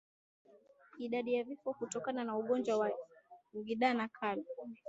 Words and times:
Idadi 0.99 1.33
ya 1.33 1.43
vifo 1.43 1.73
kutokana 1.73 2.23
na 2.23 2.37
ugonjwa 2.37 2.77
wa 2.77 2.91
ndigana 3.53 4.07
kali 4.07 4.45